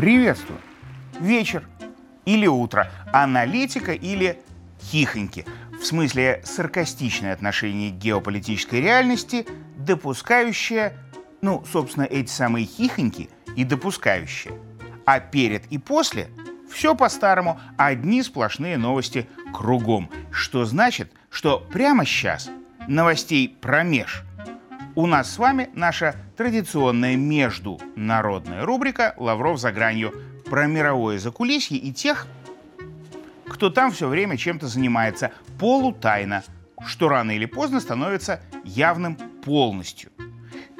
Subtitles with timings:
[0.00, 0.58] Приветствую.
[1.20, 1.68] Вечер
[2.24, 4.40] или утро, аналитика или
[4.80, 5.44] хихоньки.
[5.78, 9.46] В смысле саркастичное отношение к геополитической реальности,
[9.76, 10.94] допускающее,
[11.42, 14.54] ну, собственно, эти самые хихоньки и допускающие.
[15.04, 16.28] А перед и после
[16.72, 20.08] все по-старому, одни сплошные новости кругом.
[20.30, 22.48] Что значит, что прямо сейчас
[22.88, 24.24] новостей промеж–
[24.94, 30.12] у нас с вами наша традиционная международная рубрика «Лавров за гранью»
[30.46, 32.26] про мировое закулисье и тех,
[33.46, 36.42] кто там все время чем-то занимается полутайно,
[36.84, 40.10] что рано или поздно становится явным полностью.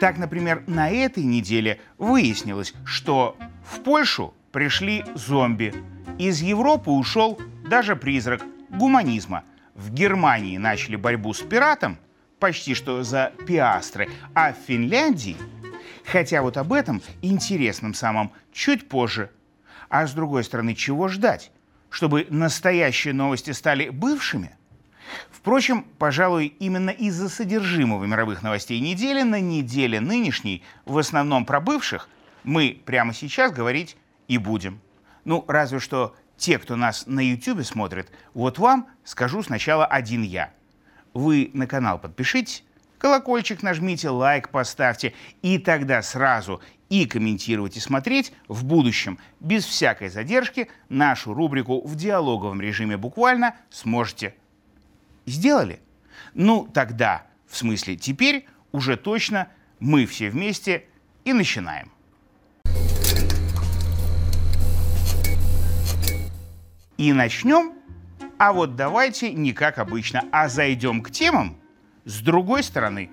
[0.00, 5.74] Так, например, на этой неделе выяснилось, что в Польшу пришли зомби.
[6.18, 9.44] Из Европы ушел даже призрак гуманизма.
[9.74, 11.98] В Германии начали борьбу с пиратом–
[12.40, 15.36] почти что за пиастры, а в Финляндии,
[16.04, 19.30] хотя вот об этом интересном самом чуть позже.
[19.88, 21.52] А с другой стороны, чего ждать?
[21.90, 24.56] Чтобы настоящие новости стали бывшими?
[25.30, 32.08] Впрочем, пожалуй, именно из-за содержимого мировых новостей недели на неделе нынешней, в основном про бывших,
[32.44, 33.96] мы прямо сейчас говорить
[34.28, 34.80] и будем.
[35.24, 40.52] Ну, разве что те, кто нас на YouTube смотрит, вот вам скажу сначала один я–
[41.14, 42.64] вы на канал подпишитесь,
[42.98, 50.08] колокольчик нажмите, лайк поставьте, и тогда сразу и комментировать, и смотреть в будущем без всякой
[50.08, 54.34] задержки нашу рубрику в диалоговом режиме буквально сможете.
[55.24, 55.80] Сделали?
[56.34, 60.84] Ну, тогда, в смысле теперь, уже точно мы все вместе
[61.24, 61.90] и начинаем.
[66.96, 67.72] И начнем
[68.40, 71.58] а вот давайте не как обычно, а зайдем к темам
[72.06, 73.10] с другой стороны.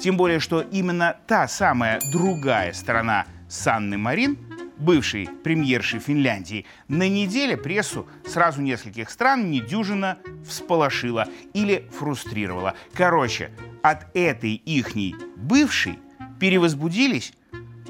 [0.00, 4.38] Тем более, что именно та самая другая сторона Санны Марин,
[4.78, 12.74] бывшей премьерши Финляндии, на неделе прессу сразу нескольких стран недюжинно всполошила или фрустрировала.
[12.94, 13.50] Короче,
[13.82, 15.98] от этой ихней бывшей
[16.38, 17.32] перевозбудились,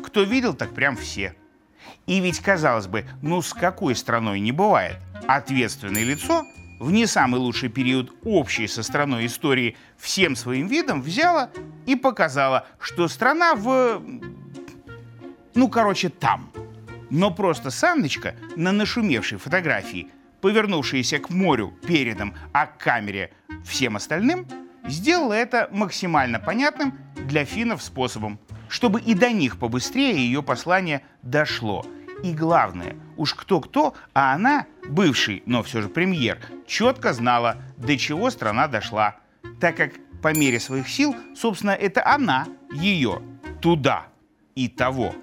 [0.03, 1.35] кто видел, так прям все.
[2.07, 4.97] И ведь, казалось бы, ну с какой страной не бывает.
[5.27, 6.47] Ответственное лицо
[6.78, 11.50] в не самый лучший период общей со страной истории всем своим видом взяла
[11.87, 14.03] и показала, что страна в...
[15.55, 16.53] Ну, короче, там.
[17.11, 20.09] Но просто Санночка на нашумевшей фотографии,
[20.41, 23.33] повернувшаяся к морю передом, а к камере
[23.65, 24.47] всем остальным,
[24.87, 28.38] сделала это максимально понятным для финнов способом,
[28.69, 31.84] чтобы и до них побыстрее ее послание дошло–
[32.22, 38.31] и главное, уж кто-кто, а она, бывший, но все же премьер, четко знала, до чего
[38.31, 39.16] страна дошла,
[39.60, 43.22] так как по мере своих сил, собственно, это она, ее,
[43.60, 44.06] туда
[44.54, 45.15] и того.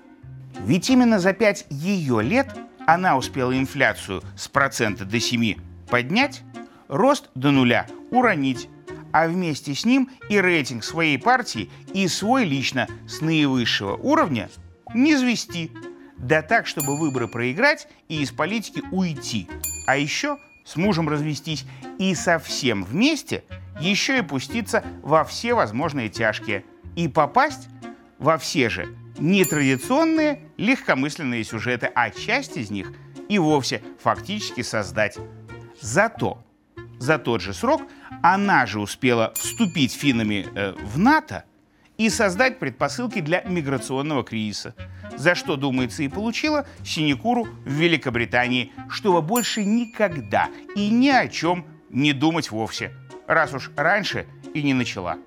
[0.59, 2.55] Ведь именно за пять ее лет
[2.87, 5.55] она успела инфляцию с процента до 7
[5.89, 6.43] поднять,
[6.87, 8.69] рост до нуля уронить,
[9.11, 14.49] а вместе с ним и рейтинг своей партии и свой лично с наивысшего уровня
[14.93, 15.71] не звести–
[16.17, 19.47] да так, чтобы выборы проиграть и из политики уйти.
[19.87, 21.65] А еще с мужем развестись
[21.99, 23.43] и совсем вместе
[23.79, 26.63] еще и пуститься во все возможные тяжкие.
[26.95, 27.67] И попасть
[28.17, 28.87] во все же
[29.17, 32.93] нетрадиционные легкомысленные сюжеты, а часть из них
[33.29, 35.17] и вовсе фактически создать.
[35.81, 36.43] Зато
[36.99, 37.81] за тот же срок
[38.23, 41.43] она же успела вступить финнами э, в НАТО
[41.97, 44.75] и создать предпосылки для миграционного кризиса–
[45.17, 51.65] за что, думается, и получила синекуру в Великобритании, чтобы больше никогда и ни о чем
[51.89, 52.91] не думать вовсе,
[53.27, 55.17] раз уж раньше и не начала.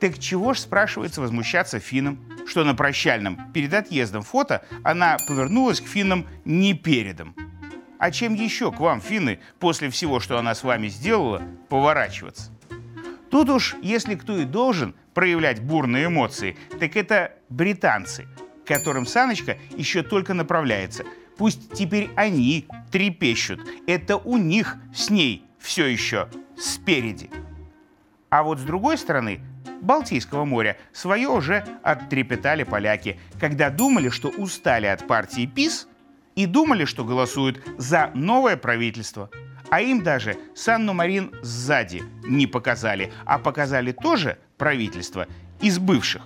[0.00, 5.86] Так чего ж, спрашивается, возмущаться финнам, что на прощальном перед отъездом фото она повернулась к
[5.86, 7.34] финнам не передом.
[7.98, 12.50] А чем еще к вам, финны, после всего, что она с вами сделала, поворачиваться?
[13.30, 18.26] Тут уж, если кто и должен проявлять бурные эмоции, так это британцы–
[18.64, 21.04] к которым Саночка еще только направляется.
[21.36, 23.60] Пусть теперь они трепещут.
[23.86, 27.30] Это у них с ней все еще спереди.
[28.30, 29.40] А вот с другой стороны,
[29.80, 35.88] Балтийского моря свое уже оттрепетали поляки, когда думали, что устали от партии ПИС
[36.34, 39.30] и думали, что голосуют за новое правительство.
[39.70, 45.26] А им даже Санну-Марин сзади не показали, а показали тоже правительство
[45.60, 46.22] из бывших.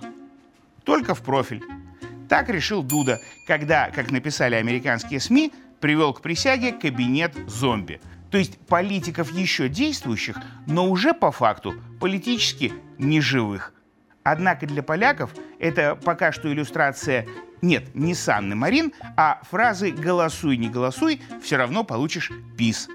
[0.85, 1.61] Только в профиль.
[2.29, 5.51] Так решил Дуда, когда, как написали американские СМИ,
[5.81, 7.99] привел к присяге кабинет зомби.
[8.31, 10.37] То есть политиков еще действующих,
[10.67, 13.73] но уже по факту политически неживых.
[14.23, 17.27] Однако для поляков это пока что иллюстрация
[17.61, 22.87] нет, не Санны Марин, а фразы «голосуй, не голосуй, все равно получишь ПИС».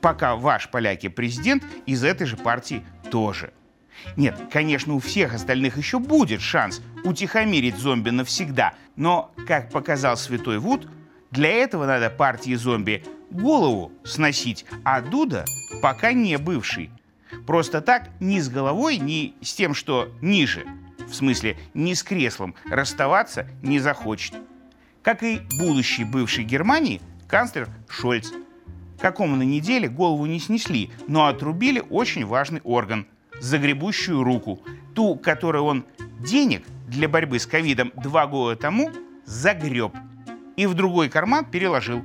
[0.00, 3.52] Пока ваш поляки президент из этой же партии тоже.
[4.16, 10.58] Нет, конечно, у всех остальных еще будет шанс утихомирить зомби навсегда, но, как показал Святой
[10.58, 10.88] Вуд,
[11.30, 15.44] для этого надо партии зомби голову сносить, а Дуда
[15.82, 16.90] пока не бывший.
[17.46, 20.64] Просто так ни с головой, ни с тем, что ниже–
[21.10, 24.34] в смысле не с креслом, расставаться не захочет.
[25.02, 28.30] Как и будущий бывший Германии канцлер Шольц,
[28.98, 33.06] какому на неделе голову не снесли, но отрубили очень важный орган–
[33.40, 34.62] загребущую руку,
[34.94, 35.84] ту, которую он
[36.20, 38.90] денег для борьбы с ковидом два года тому
[39.24, 39.92] загреб
[40.56, 42.04] и в другой карман переложил,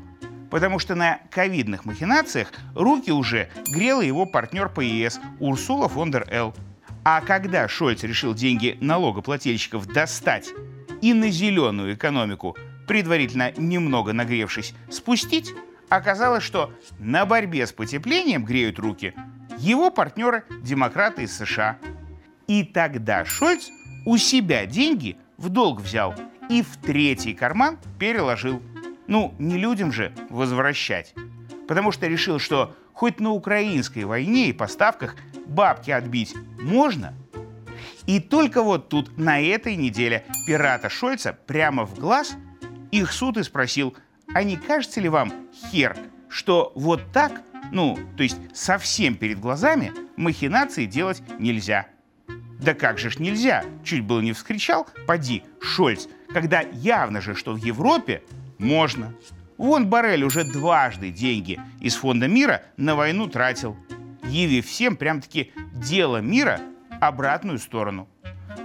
[0.50, 6.26] потому что на ковидных махинациях руки уже грела его партнер по ЕС Урсула фон дер
[6.32, 6.56] Эл.
[7.04, 10.50] А когда Шольц решил деньги налогоплательщиков достать
[11.02, 12.56] и на зеленую экономику,
[12.88, 15.54] предварительно немного нагревшись, спустить,
[15.90, 19.14] оказалось, что на борьбе с потеплением греют руки
[19.58, 21.78] его партнеры демократы из США.
[22.48, 23.70] И тогда Шольц
[24.06, 26.16] у себя деньги в долг взял
[26.50, 28.62] и в третий карман переложил.
[29.08, 31.14] Ну, не людям же возвращать.
[31.68, 35.16] Потому что решил, что хоть на украинской войне и поставках
[35.46, 37.14] бабки отбить можно?
[38.06, 42.36] И только вот тут на этой неделе пирата Шольца прямо в глаз
[42.92, 43.96] их суд и спросил,
[44.34, 45.34] а не кажется ли вам,
[45.72, 45.98] хер,
[46.30, 47.42] что вот так,
[47.72, 51.88] ну, то есть совсем перед глазами, махинации делать нельзя?
[52.62, 53.64] Да как же ж нельзя?
[53.84, 58.24] Чуть было не вскричал, поди, Шольц, когда явно же, что в Европе
[58.58, 59.14] можно.
[59.58, 63.78] Вон Барель уже дважды деньги из фонда мира на войну тратил
[64.28, 66.60] явив всем прям-таки дело мира
[67.00, 68.08] обратную сторону.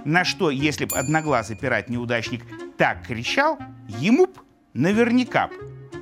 [0.05, 2.43] На что, если бы одноглазый пират-неудачник
[2.77, 4.33] так кричал, ему б
[4.73, 5.53] наверняка б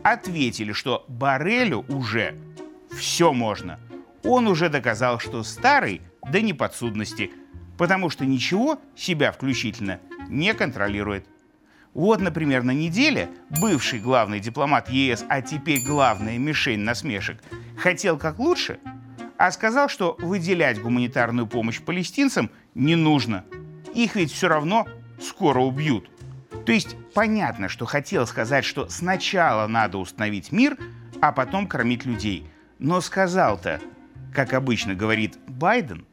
[0.04, 2.36] ответили, что Барелю уже
[3.00, 3.80] все можно.
[4.24, 7.32] Он уже доказал, что старый до неподсудности,
[7.78, 11.26] потому что ничего себя включительно не контролирует.
[11.94, 17.42] Вот, например, на неделе бывший главный дипломат ЕС, а теперь главная мишень насмешек,
[17.78, 18.80] хотел как лучше–
[19.40, 23.46] а сказал, что выделять гуманитарную помощь палестинцам не нужно.
[23.96, 24.86] Их ведь все равно
[25.22, 26.12] скоро убьют.
[26.66, 30.78] То есть понятно, что хотел сказать, что сначала надо установить мир,
[31.22, 32.50] а потом кормить людей.
[32.80, 33.82] Но сказал-то,
[34.34, 36.06] как обычно говорит Байден,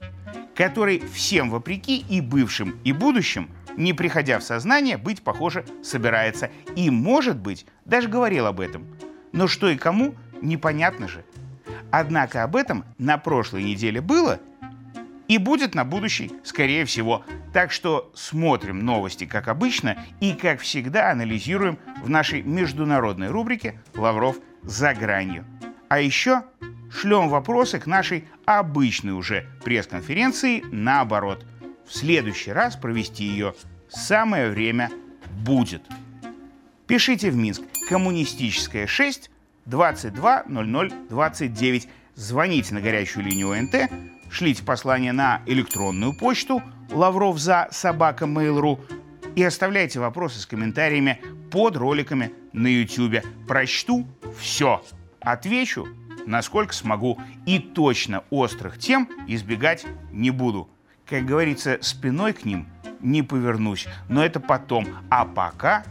[0.54, 6.50] который всем вопреки и бывшим, и будущим, не приходя в сознание, быть, похоже, собирается.
[6.74, 8.86] И, может быть, даже говорил об этом.
[9.32, 11.24] Но что и кому, непонятно же.
[11.92, 14.40] Однако об этом на прошлой неделе было
[15.28, 17.24] и будет на будущий, скорее всего.
[17.52, 24.36] Так что смотрим новости, как обычно, и, как всегда, анализируем в нашей международной рубрике «Лавров
[24.62, 25.44] за гранью».
[25.88, 26.42] А еще
[26.90, 31.44] шлем вопросы к нашей обычной уже пресс-конференции наоборот.
[31.86, 33.54] В следующий раз провести ее
[33.88, 34.90] самое время
[35.44, 35.82] будет.
[36.86, 39.30] Пишите в Минск «Коммунистическая 6»
[39.66, 41.88] 22 00 29.
[42.14, 43.90] Звоните на горячую линию ОНТ,
[44.30, 48.80] шлите послание на электронную почту лавров за собака mail.ru
[49.34, 53.22] и оставляйте вопросы с комментариями под роликами на YouTube.
[53.46, 54.06] Прочту
[54.38, 54.82] все.
[55.20, 55.86] Отвечу,
[56.26, 57.18] насколько смогу.
[57.46, 60.68] И точно острых тем избегать не буду.
[61.06, 62.66] Как говорится, спиной к ним
[63.00, 63.86] не повернусь.
[64.08, 64.86] Но это потом.
[65.08, 65.84] А пока...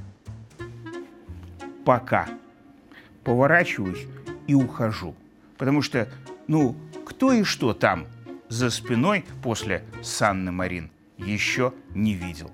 [1.85, 2.27] Пока
[3.25, 4.05] поворачиваюсь
[4.47, 5.15] и ухожу.
[5.57, 6.07] Потому что,
[6.47, 6.75] ну,
[7.05, 8.05] кто и что там
[8.47, 12.51] за спиной после Санны Марин еще не видел.